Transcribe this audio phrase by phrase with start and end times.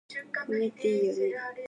[0.49, 1.33] 米っていいよね